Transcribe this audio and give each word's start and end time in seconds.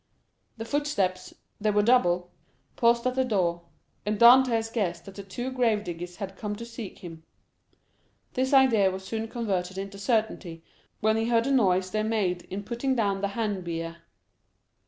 The 0.57 0.65
footsteps—they 0.65 1.69
were 1.69 1.83
double—paused 1.83 3.05
at 3.05 3.13
the 3.13 3.23
door—and 3.23 4.17
Dantès 4.17 4.73
guessed 4.73 5.05
that 5.05 5.13
the 5.13 5.21
two 5.21 5.51
grave 5.51 5.83
diggers 5.83 6.15
had 6.15 6.35
come 6.35 6.55
to 6.55 6.65
seek 6.65 6.97
him—this 6.97 8.51
idea 8.51 8.89
was 8.89 9.05
soon 9.05 9.27
converted 9.27 9.77
into 9.77 9.99
certainty, 9.99 10.63
when 11.01 11.17
he 11.17 11.29
heard 11.29 11.43
the 11.43 11.51
noise 11.51 11.91
they 11.91 12.01
made 12.01 12.41
in 12.45 12.63
putting 12.63 12.95
down 12.95 13.21
the 13.21 13.27
hand 13.37 13.63
bier. 13.63 13.97